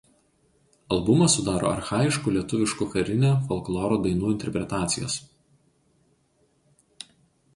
[0.95, 5.21] Albumą sudaro archajiškų lietuviškų karinio folkloro dainų interpretacijos.